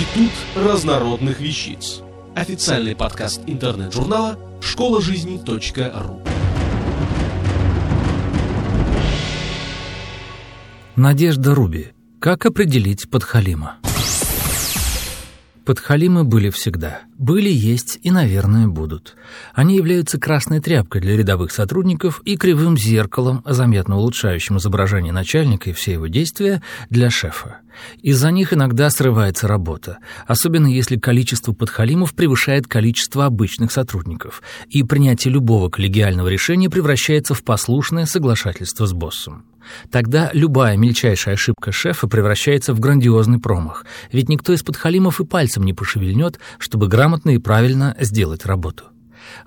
[0.00, 2.00] Институт разнородных вещиц.
[2.34, 6.22] Официальный подкаст интернет-журнала школа жизни.ру.
[10.96, 11.88] Надежда Руби.
[12.18, 13.79] Как определить подхалима?
[15.70, 17.02] Подхалимы были всегда.
[17.16, 19.14] Были, есть и, наверное, будут.
[19.54, 25.72] Они являются красной тряпкой для рядовых сотрудников и кривым зеркалом, заметно улучшающим изображение начальника и
[25.72, 27.58] все его действия, для шефа.
[28.02, 35.32] Из-за них иногда срывается работа, особенно если количество подхалимов превышает количество обычных сотрудников, и принятие
[35.32, 39.44] любого коллегиального решения превращается в послушное соглашательство с боссом.
[39.90, 45.64] Тогда любая мельчайшая ошибка шефа превращается в грандиозный промах, ведь никто из подхалимов и пальцем
[45.64, 48.84] не пошевельнет, чтобы грамотно и правильно сделать работу.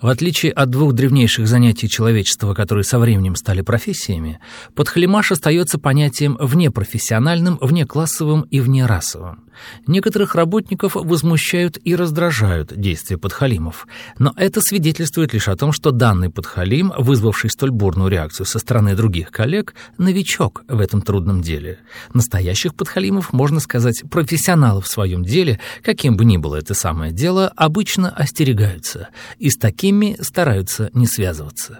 [0.02, 4.40] В отличие от двух древнейших занятий человечества, которые со временем стали профессиями,
[4.76, 9.44] подхалимаш остается понятием внепрофессиональным, внеклассовым и внерасовым.
[9.88, 16.30] Некоторых работников возмущают и раздражают действия подхалимов, но это свидетельствует лишь о том, что данный
[16.30, 21.80] подхалим, вызвавший столь бурную реакцию со стороны других коллег, новичок в этом трудном деле.
[22.14, 27.52] Настоящих подхалимов, можно сказать, профессионалов в своем деле, каким бы ни было это самое дело,
[27.56, 31.80] обычно остерегаются, и с такими стараются не связываться.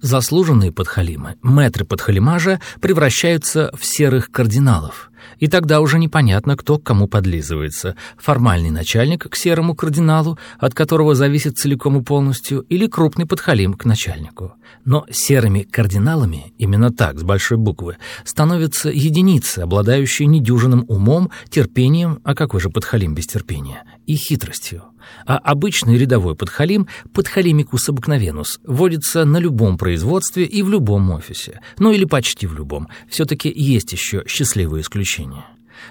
[0.00, 7.08] Заслуженные подхалимы, мэтры подхалимажа, превращаются в серых кардиналов– и тогда уже непонятно, кто к кому
[7.08, 7.96] подлизывается.
[8.18, 13.84] Формальный начальник к серому кардиналу, от которого зависит целиком и полностью, или крупный подхалим к
[13.84, 14.54] начальнику.
[14.84, 22.34] Но серыми кардиналами, именно так, с большой буквы, становятся единицы, обладающие недюжинным умом, терпением, а
[22.34, 24.84] какой же подхалим без терпения, и хитростью.
[25.26, 31.60] А обычный рядовой подхалим, подхалимикус обыкновенус, водится на любом производстве и в любом офисе.
[31.78, 32.88] Ну или почти в любом.
[33.08, 35.09] Все-таки есть еще счастливые исключения.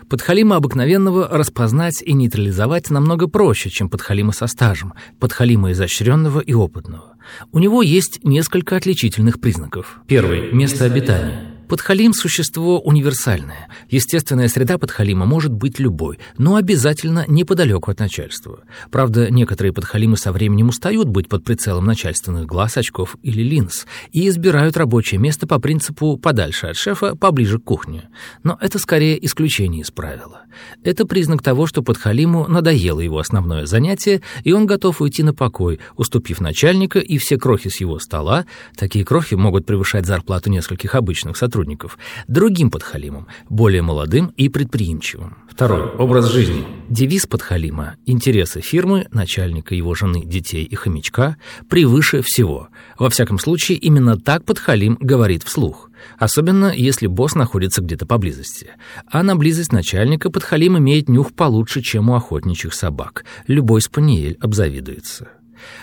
[0.08, 7.16] Подхалима обыкновенного распознать и нейтрализовать намного проще, чем подхалима со стажем, подхалима изощренного и опытного.
[7.52, 10.00] У него есть несколько отличительных признаков.
[10.08, 11.49] Первый– место обитания.
[11.70, 13.68] Подхалим– существо универсальное.
[13.92, 18.62] Естественная среда подхалима может быть любой, но обязательно неподалеку от начальства.
[18.90, 24.28] Правда, некоторые подхалимы со временем устают быть под прицелом начальственных глаз, очков или линз и
[24.28, 28.10] избирают рабочее место по принципу «подальше от шефа, поближе к кухне».
[28.42, 30.42] Но это скорее исключение из правила.
[30.84, 35.80] Это признак того, что подхалиму надоело его основное занятие, и он готов уйти на покой,
[35.98, 41.38] уступив начальника и все крохи с его стола, такие крохи могут превышать зарплату нескольких обычных
[41.38, 41.98] сотрудников, сотрудников,
[42.28, 45.38] другим подхалимам, более молодым и предприимчивым.
[45.50, 45.90] Второй.
[45.98, 46.66] Образ жизни.
[46.90, 51.36] Девиз подхалима– интересы фирмы, начальника, его жены, детей и хомячка
[51.68, 52.70] превыше всего.
[52.98, 55.90] Во всяком случае, именно так подхалим говорит вслух.
[56.18, 58.68] Особенно, если босс находится где-то поблизости.
[59.12, 63.26] А на близость начальника подхалим имеет нюх получше, чем у охотничьих собак.
[63.48, 65.28] Любой спаниель обзавидуется.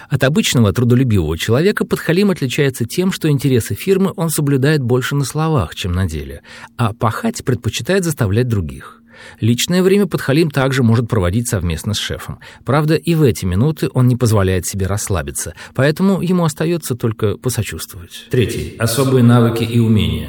[0.09, 5.75] От обычного трудолюбивого человека подхалим отличается тем, что интересы фирмы он соблюдает больше на словах,
[5.75, 6.43] чем на деле,
[6.77, 9.03] а пахать предпочитает заставлять других.
[9.41, 12.39] Личное время подхалим также может проводить совместно с шефом.
[12.65, 18.27] Правда, и в эти минуты он не позволяет себе расслабиться, поэтому ему остается только посочувствовать.
[18.31, 18.77] Третий.
[18.79, 20.29] Особые навыки и умения.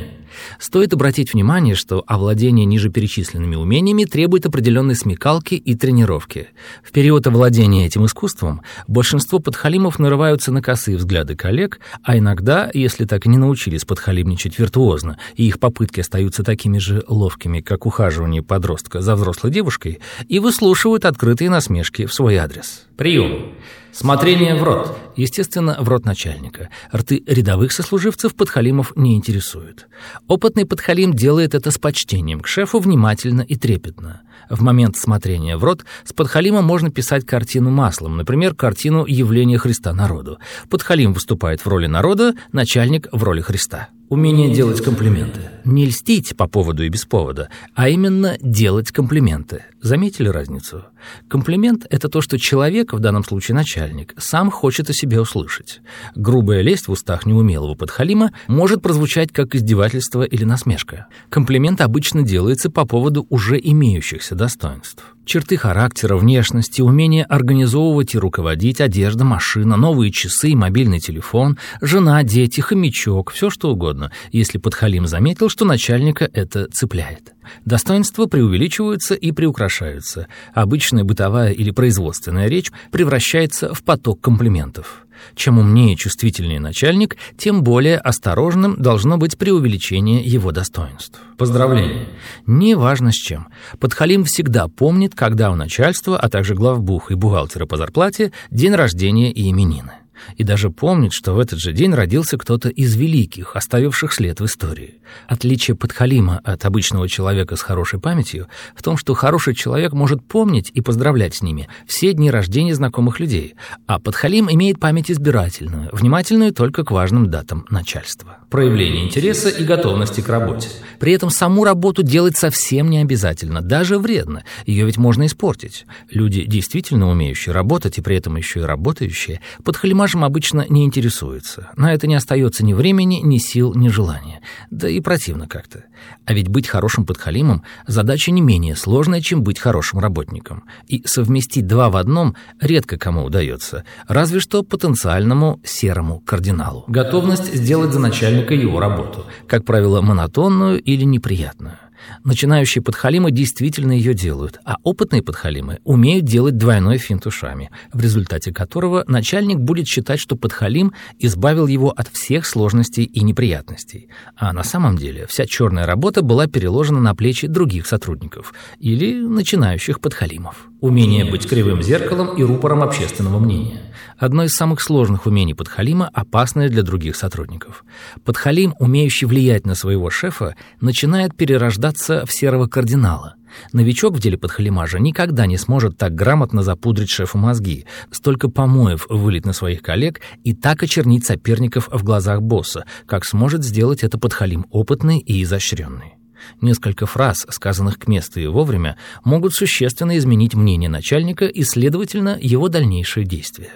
[0.59, 6.49] Стоит обратить внимание, что овладение ниже перечисленными умениями требует определенной смекалки и тренировки.
[6.83, 13.05] В период овладения этим искусством большинство подхалимов нарываются на косые взгляды коллег, а иногда, если
[13.05, 18.43] так и не научились подхалимничать виртуозно, и их попытки остаются такими же ловкими, как ухаживание
[18.43, 22.85] подростка за взрослой девушкой, и выслушивают открытые насмешки в свой адрес.
[22.97, 23.53] Прием.
[23.97, 24.95] Смотрение в рот.
[25.15, 26.69] Естественно, в рот начальника.
[26.93, 29.87] Рты рядовых сослуживцев подхалимов не интересуют.
[30.27, 34.21] Опытный подхалим делает это с почтением к шефу внимательно и трепетно.
[34.51, 39.93] В момент смотрения в рот с подхалимом можно писать картину маслом, например, картину «Явление Христа
[39.93, 40.37] народу».
[40.69, 43.87] Подхалим выступает в роли народа, начальник в роли Христа.
[44.09, 45.41] Умение делать комплименты.
[45.67, 49.65] Не льстить по поводу и без повода, а именно делать комплименты.
[49.81, 50.85] Заметили разницу?
[51.27, 55.81] Комплимент– это то, что человек, в данном случае начальник, сам хочет о себе услышать.
[56.15, 61.07] Грубая лесть в устах неумелого подхалима может прозвучать как издевательство или насмешка.
[61.29, 65.03] Комплимент обычно делается по поводу уже имеющихся достоинств.
[65.27, 72.61] Черты характера, внешности, умение организовывать и руководить, одежда, машина, новые часы, мобильный телефон, жена, дети,
[72.61, 77.33] хомячок, все что угодно, если подхалим заметил, что начальника это цепляет.
[77.65, 80.27] Достоинства преувеличиваются и приукрашаются.
[80.53, 85.07] Обычная бытовая или производственная речь превращается в поток комплиментов.
[85.33, 91.19] Чем умнее и чувствительнее начальник, тем более осторожным должно быть преувеличение его достоинств.
[91.39, 92.07] Поздравление.
[92.45, 93.47] Неважно с чем.
[93.79, 99.31] Подхалим всегда помнит, когда у начальства, а также главбух и бухгалтера по зарплате день рождения
[99.31, 99.93] и именины
[100.35, 104.45] и даже помнит, что в этот же день родился кто-то из великих, оставивших след в
[104.45, 104.95] истории.
[105.27, 110.71] Отличие подхалима от обычного человека с хорошей памятью в том, что хороший человек может помнить
[110.73, 113.55] и поздравлять с ними все дни рождения знакомых людей,
[113.85, 118.37] а подхалим имеет память избирательную, внимательную только к важным датам начальства.
[118.49, 120.69] Проявление интереса и готовности к работе.
[120.99, 125.85] При этом саму работу делать совсем не обязательно, даже вредно, ее ведь можно испортить.
[126.09, 131.69] Люди, действительно умеющие работать и при этом еще и работающие, подхалимажем Этим обычно не интересуется.
[131.75, 134.41] На это не остается ни времени, ни сил, ни желания.
[134.71, 135.83] Да и противно как-то.
[136.25, 140.63] А ведь быть хорошим подхалимом– задача не менее сложная, чем быть хорошим работником.
[140.87, 146.85] И совместить два в одном редко кому удается, разве что потенциальному серому кардиналу.
[146.87, 151.77] Готовность сделать за начальника его работу, как правило, монотонную или неприятную.
[152.23, 158.53] Начинающие подхалимы действительно ее делают, а опытные подхалимы умеют делать двойной финт ушами, в результате
[158.53, 164.09] которого начальник будет считать, что подхалим избавил его от всех сложностей и неприятностей.
[164.35, 169.99] А на самом деле вся черная работа была переложена на плечи других сотрудников или начинающих
[169.99, 170.67] подхалимов.
[170.79, 173.81] Умение быть кривым зеркалом и рупором общественного мнения.
[174.17, 177.83] Одно из самых сложных умений подхалима, опасное для других сотрудников.
[178.23, 183.35] Подхалим, умеющий влиять на своего шефа, начинает перерождаться в серого кардинала.
[183.73, 189.45] Новичок в деле подхалимажа никогда не сможет так грамотно запудрить шефу мозги, столько помоев вылить
[189.45, 194.67] на своих коллег и так очернить соперников в глазах босса, как сможет сделать это подхалим
[194.69, 196.16] опытный и изощренный.
[196.61, 202.69] Несколько фраз, сказанных к месту и вовремя, могут существенно изменить мнение начальника и, следовательно, его
[202.69, 203.71] дальнейшие действия.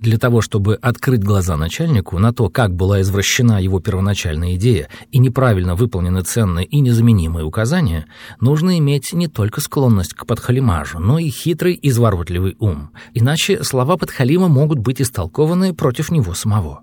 [0.00, 5.18] Для того, чтобы открыть глаза начальнику на то, как была извращена его первоначальная идея и
[5.18, 8.06] неправильно выполнены ценные и незаменимые указания,
[8.40, 12.90] нужно иметь не только склонность к подхалимажу, но и хитрый, изворотливый ум.
[13.12, 16.82] Иначе слова подхалима могут быть истолкованы против него самого.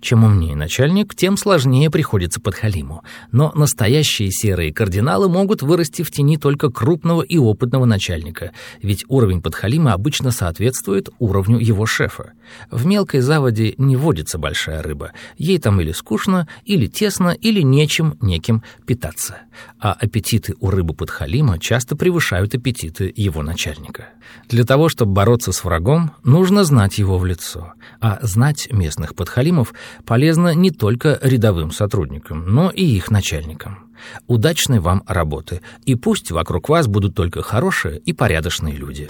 [0.00, 3.02] Чем умнее начальник, тем сложнее приходится подхалиму.
[3.32, 8.52] Но настоящие серые кардиналы могут вырасти в тени только крупного и опытного начальника,
[8.82, 12.32] ведь уровень подхалима обычно соответствует уровню его шефа.
[12.70, 15.12] В мелкой заводе не водится большая рыба.
[15.36, 19.38] Ей там или скучно, или тесно, или нечем неким питаться.
[19.80, 24.08] А аппетиты у рыбы подхалима часто превышают аппетиты его начальника.
[24.48, 27.72] Для того, чтобы бороться с врагом, нужно знать его в лицо.
[28.00, 29.67] А знать местных подхалимов
[30.06, 33.90] полезно не только рядовым сотрудникам, но и их начальникам.
[34.26, 39.08] Удачной вам работы, и пусть вокруг вас будут только хорошие и порядочные люди.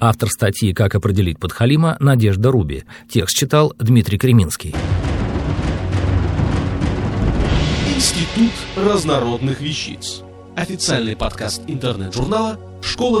[0.00, 2.84] Автор статьи «Как определить подхалима» Надежда Руби.
[3.08, 4.74] Текст читал Дмитрий Креминский.
[7.96, 10.22] Институт разнородных вещиц.
[10.54, 13.20] Официальный подкаст интернет-журнала школа